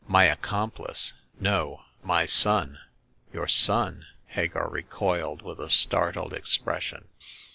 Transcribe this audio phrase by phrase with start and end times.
[0.17, 2.79] "My accomplice— no, my son!""
[3.33, 7.07] Your son!" Hagar recoiled, with a startled expression.